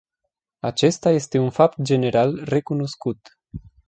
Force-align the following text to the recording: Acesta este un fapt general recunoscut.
Acesta 0.59 1.09
este 1.11 1.37
un 1.37 1.49
fapt 1.49 1.81
general 1.83 2.43
recunoscut. 2.45 3.17